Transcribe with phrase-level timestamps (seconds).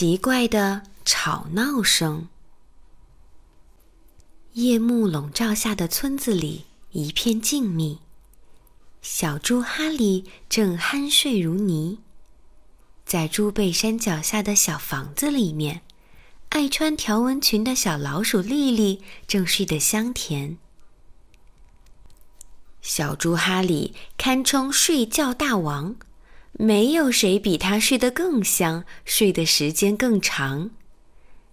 [0.00, 2.26] 奇怪的吵闹声。
[4.54, 7.98] 夜幕笼罩下的村子里一片静谧，
[9.02, 11.98] 小猪哈利正酣睡如泥。
[13.04, 15.82] 在猪背山脚下的小房子里面，
[16.48, 20.56] 爱穿条纹裙的小老鼠莉莉正睡得香甜。
[22.80, 25.96] 小猪哈利堪称睡觉大王。
[26.62, 30.68] 没有谁比他睡得更香，睡的时间更长。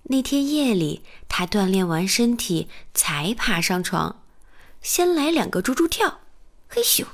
[0.03, 4.21] 那天夜里，他锻炼完身体才爬上床，
[4.81, 6.19] 先来两个猪猪跳，
[6.67, 7.05] 嘿咻，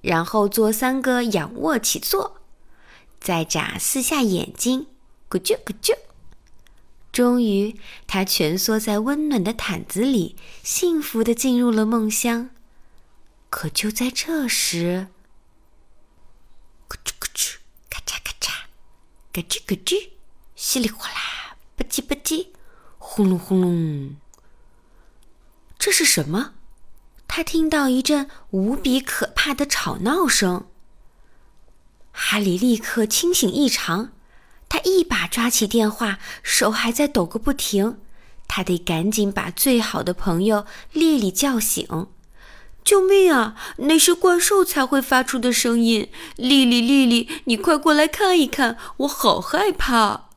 [0.00, 2.36] 然后做三个仰卧起坐，
[3.18, 4.86] 再眨四下眼睛，
[5.28, 5.96] 咕啾咕啾。
[7.10, 12.50] 终于，他蜷缩在温暖的毯子里，幸福地进入了梦乡。
[13.50, 15.08] 可就在这时，
[19.32, 20.10] 咯吱咯吱，
[20.54, 22.48] 稀里哗啦，吧唧吧唧，
[22.98, 24.16] 轰隆轰隆。
[25.78, 26.52] 这是什么？
[27.26, 30.66] 他听到一阵无比可怕的吵闹声。
[32.12, 34.12] 哈利立刻清醒异常，
[34.68, 37.98] 他一把抓起电话，手还在抖个不停。
[38.46, 42.08] 他得赶紧把最好的朋友丽丽叫醒。
[42.84, 43.54] 救命啊！
[43.76, 46.10] 那是怪兽才会发出的声音。
[46.36, 50.28] 丽丽，丽丽，你快过来看一看，我好害怕。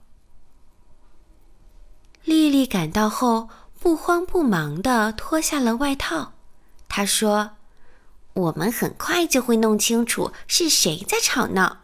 [2.23, 6.33] 丽丽赶到后，不慌不忙地脱下了外套。
[6.87, 7.51] 她说
[8.33, 11.77] ：“我们很快就会弄清楚是谁在吵闹。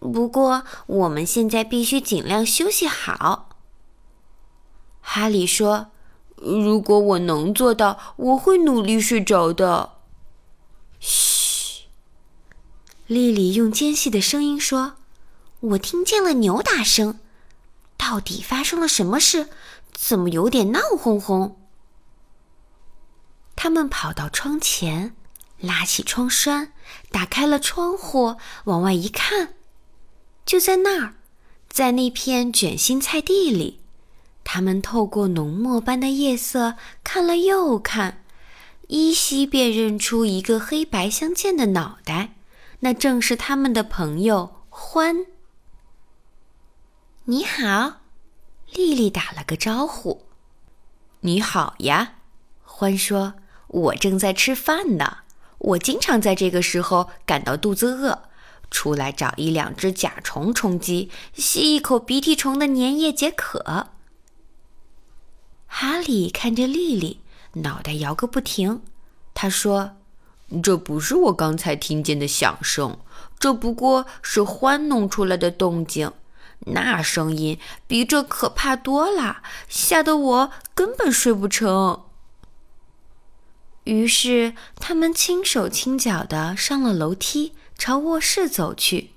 [0.00, 3.50] 不过，我们现在必须尽量休息好。”
[5.02, 5.88] 哈利说
[6.36, 9.90] ：“如果我能做到，我会努力睡着的。”
[11.06, 11.82] 嘘
[13.06, 14.94] 丽丽用尖细的声音说
[15.60, 17.20] ：“我听见了扭打声，
[17.98, 19.50] 到底发生了什么事？
[19.92, 21.60] 怎么有点闹哄哄？”
[23.54, 25.14] 他们跑到窗前，
[25.58, 26.72] 拉起窗栓，
[27.10, 29.52] 打开了窗户，往外一看，
[30.46, 31.16] 就在那儿，
[31.68, 33.80] 在那片卷心菜地里，
[34.42, 38.23] 他们透过浓墨般的夜色看了又看，
[38.88, 42.34] 依稀辨认出一个黑白相间的脑袋。
[42.80, 45.26] 那正是他们的朋友欢。
[47.24, 48.00] 你好，
[48.72, 50.26] 丽丽打了个招呼。
[51.20, 52.16] 你好呀，
[52.62, 53.34] 欢说
[53.68, 55.18] ：“我正在吃饭呢。
[55.58, 58.24] 我经常在这个时候感到肚子饿，
[58.70, 63.88] 出来找一两只甲虫充饥，吸一口鼻涕虫的粘液解渴。”
[65.66, 67.20] 哈利看着丽丽，
[67.54, 68.82] 脑袋摇个不停。
[69.32, 69.96] 他说。
[70.62, 72.98] 这不是我刚才听见的响声，
[73.40, 76.12] 这不过是欢弄出来的动静。
[76.66, 82.04] 那声音比这可怕多了，吓得我根本睡不成。
[83.84, 89.12] 于是他们轻手轻脚地上了楼梯，朝卧室走去。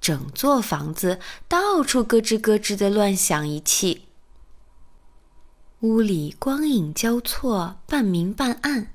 [0.00, 4.06] 整座房子到处咯吱咯吱地乱响一气，
[5.82, 8.94] 屋里光影交错，半明半暗。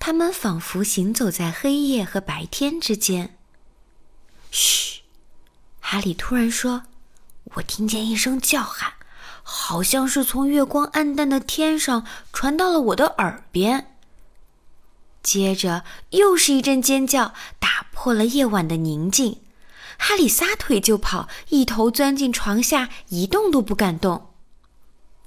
[0.00, 3.36] 他们仿佛行走在黑夜和白天之间。
[4.50, 5.02] 嘘，
[5.78, 6.82] 哈利突然说
[7.54, 8.94] ：“我听见一声叫喊，
[9.44, 13.94] 好像是从月光暗淡的天上传到了我的耳边。”
[15.22, 19.38] 接着又是一阵尖叫，打破了夜晚的宁静。
[19.96, 24.32] 哈利撒腿就跑，一头钻进床下，一动都不敢动。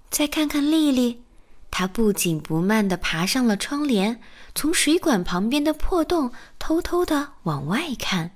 [0.09, 1.23] 再看看丽丽。
[1.71, 4.19] 她不紧不慢地爬上了窗帘，
[4.55, 8.31] 从水管旁边的破洞偷偷地往外看。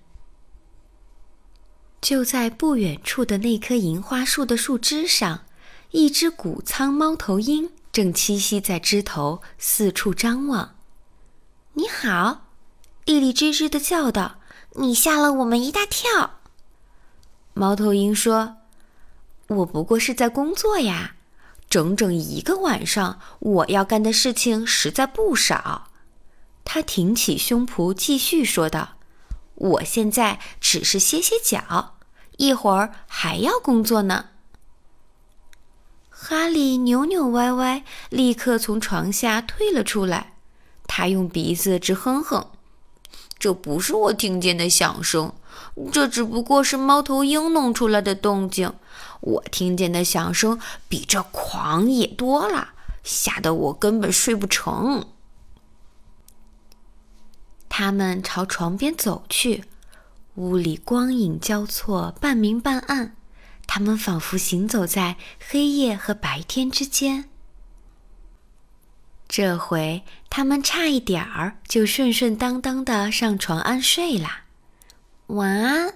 [2.00, 5.46] 就在不远处的那棵银花树的树枝上，
[5.92, 10.76] 一只谷仓猫头鹰正栖息在枝头，四处张望。
[11.74, 12.50] “你好！”
[13.06, 14.40] 丽丽吱吱地叫道
[14.76, 16.40] ，“你吓了我们一大跳。”
[17.56, 18.58] 猫头鹰说
[19.48, 21.16] ：“我不过是在工作呀。”
[21.74, 25.90] 整整一个晚上，我要干的事情实在不少。
[26.64, 28.90] 他挺起胸脯，继续说道
[29.56, 31.96] ：“我现在只是歇歇脚，
[32.38, 34.26] 一会儿还要工作呢。”
[36.12, 40.36] 哈利扭扭歪歪，立刻从床下退了出来。
[40.86, 42.52] 他用鼻子直哼哼
[43.44, 45.34] ：“这不是我听见的响声，
[45.92, 48.72] 这只不过是猫头鹰弄出来的动静。”
[49.20, 50.58] 我听见的响声
[50.88, 52.70] 比这狂野多了，
[53.04, 55.08] 吓得我根本睡不成。
[57.68, 59.66] 他们朝床边走去，
[60.36, 63.18] 屋里光影交错，半明半暗。
[63.68, 67.30] 他们仿佛行走在黑夜和白天之间。
[69.36, 74.44] 这回他们差一点儿就顺顺当当的上床安睡啦。
[75.26, 75.96] 晚安，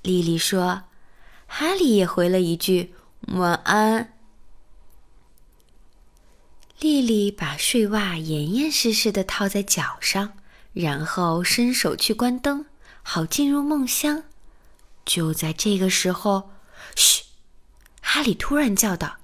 [0.00, 0.84] 莉莉说。
[1.46, 2.94] 哈利也回了一句
[3.32, 4.14] 晚安。
[6.78, 10.32] 莉莉把睡袜严严实实的套在脚上，
[10.72, 12.64] 然后伸手去关灯，
[13.02, 14.22] 好进入梦乡。
[15.04, 16.52] 就在这个时候，
[16.96, 17.24] 嘘！
[18.00, 19.18] 哈利突然叫道：“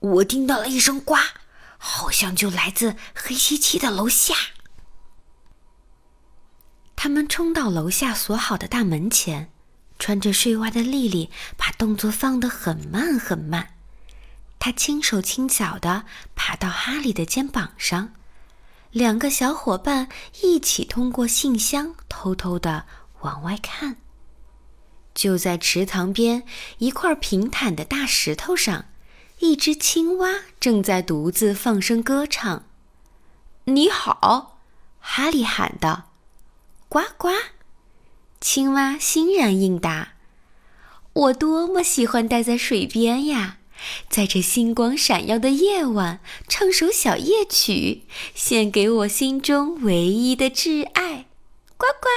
[0.00, 1.16] 我听到了一声呱，
[1.86, 4.34] 好像就来自黑漆漆的楼下。”
[6.96, 9.52] 他们冲到楼下锁好的大门前，
[9.98, 13.74] 穿着睡袜的莉莉把动作放得很慢很慢。
[14.58, 18.14] 她轻手轻脚地爬到哈利的肩膀上，
[18.90, 20.08] 两个小伙伴
[20.40, 22.86] 一起通过信箱偷偷地
[23.20, 23.98] 往外看。
[25.12, 26.44] 就在池塘边
[26.78, 28.86] 一块平坦的大石头上，
[29.40, 32.64] 一只青蛙正在独自放声歌唱。
[33.66, 34.58] “你好！”
[35.00, 36.10] 哈利喊道。
[36.88, 37.28] “呱呱！”
[38.40, 40.14] 青蛙欣然应答。
[41.12, 43.58] “我多么喜欢待在水边呀！”
[44.08, 48.04] 在这星光闪耀的夜晚，唱首小夜曲，
[48.34, 51.26] 献给我心中唯一的挚爱。
[51.76, 52.08] 呱呱！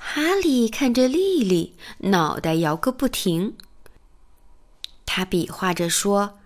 [0.00, 3.56] 哈利看着莉莉，脑袋摇个不停。
[5.16, 6.40] 他比划着说：“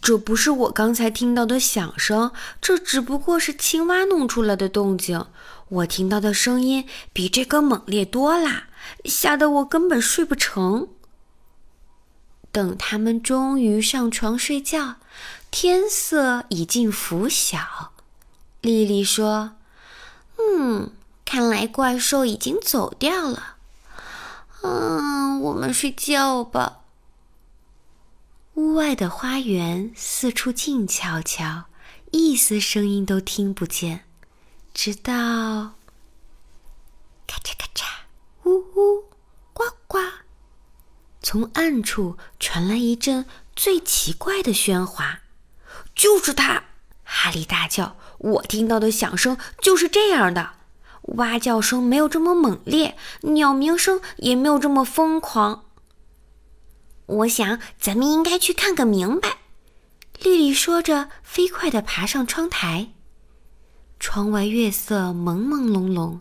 [0.00, 2.30] 这不是我刚才听到的响声，
[2.60, 5.26] 这只不过是青蛙弄出来的动静。
[5.68, 8.68] 我听到的声音比这个猛烈多啦，
[9.04, 10.86] 吓得我根本睡不成。”
[12.52, 14.94] 等他们终于上床睡觉，
[15.50, 17.90] 天色已近拂晓。
[18.60, 19.56] 莉莉说
[20.38, 20.92] ：“嗯，
[21.24, 23.56] 看来怪兽已经走掉了。
[24.62, 26.78] 嗯，我们睡觉吧。”
[28.54, 31.64] 屋外的花园四处静悄悄，
[32.12, 34.04] 一丝声音都听不见，
[34.72, 35.12] 直到
[37.26, 37.84] 咔嚓咔嚓，
[38.44, 39.06] 呜呜，
[39.52, 39.98] 呱呱。
[41.20, 45.22] 从暗处传来一阵最奇怪的喧哗，
[45.96, 46.62] 就是他！
[47.02, 50.52] 哈利大叫：“我听到的响声就是这样的，
[51.16, 55.63] 蛙叫声没有这么猛烈，鸟鸣声也没有这么疯狂。”
[57.06, 59.38] 我想，咱们应该去看个明白。”
[60.20, 62.92] 莉莉说着，飞快地爬上窗台。
[64.00, 66.20] 窗外月色朦朦胧胧。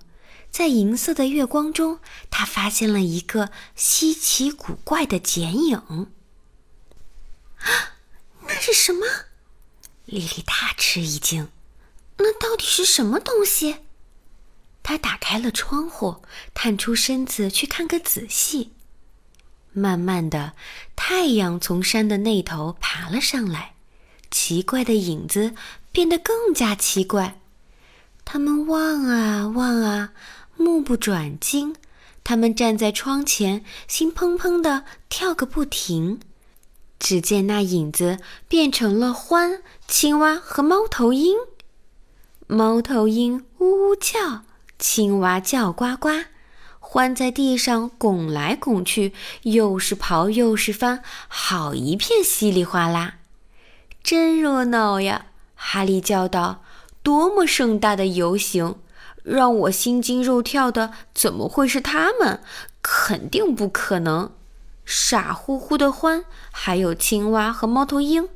[0.50, 2.00] 在银色的月光中，
[2.30, 5.78] 她发现了一个稀奇古怪的剪影。
[7.58, 7.98] 啊，
[8.48, 9.06] 那是什么？
[10.06, 11.50] 莉莉大吃一惊。
[12.18, 13.78] 那到底是什么东西？
[14.84, 18.74] 她打开了窗户，探出身子去看个仔细。
[19.74, 20.54] 慢慢的，
[20.96, 23.74] 太阳从山的那头爬了上来，
[24.32, 25.54] 奇怪的影子
[25.92, 27.40] 变得更加奇怪。
[28.24, 30.14] 他们望啊望啊。
[30.56, 31.76] 目不转睛，
[32.24, 36.20] 他们站在窗前，心砰砰地跳个不停。
[37.00, 41.36] 只见那影子变成了獾、青蛙和猫头鹰。
[42.46, 44.44] 猫头鹰呜呜叫，
[44.78, 46.10] 青蛙叫呱呱，
[46.94, 53.16] 獾在地上拱来拱去，又是刨又是翻，好一片稀里哗啦，
[54.04, 55.26] 真热闹呀！
[55.56, 56.62] 哈利叫道
[57.02, 58.76] ：“多么盛大的游行！”
[59.26, 62.44] 让我心惊肉跳的怎么会是他们？
[62.84, 64.30] 肯定不可能！
[64.86, 68.30] 傻乎乎的獾，还有青蛙和猫头鹰，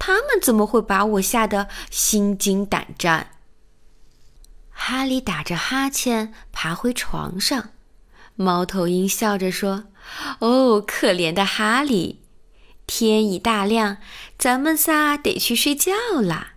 [0.00, 3.34] 他们怎么会把我吓得心惊胆战？
[4.70, 7.68] 哈利打着哈欠爬回床上，
[8.40, 9.84] 猫头鹰笑着说
[10.40, 12.20] ：“哦，可怜的哈利，
[12.86, 13.98] 天已大亮，
[14.38, 15.92] 咱们仨得去睡觉
[16.22, 16.54] 啦。”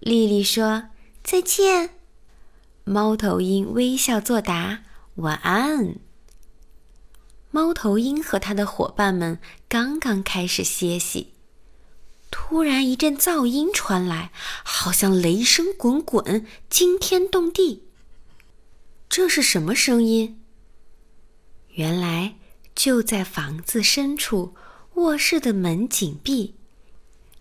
[0.00, 0.84] 丽丽说
[1.22, 1.90] ：“再见。”
[2.84, 4.84] 猫头鹰微笑作答
[5.16, 5.96] ：“晚安。”
[7.52, 9.38] 猫头鹰和他的伙伴们
[9.68, 11.34] 刚刚开始歇息，
[12.30, 14.30] 突然一阵噪音传来，
[14.64, 17.82] 好像雷声滚滚，惊天动地。
[19.10, 20.40] 这是什么声音？
[21.76, 22.36] 原来
[22.74, 24.54] 就在房子深处，
[24.94, 26.54] 卧室的门紧闭，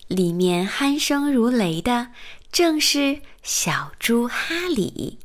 [0.07, 2.11] 里面鼾声如雷的
[2.51, 5.19] 正是小猪哈里。